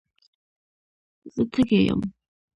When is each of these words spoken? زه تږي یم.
زه 1.33 1.41
تږي 1.51 1.79
یم. 1.87 2.01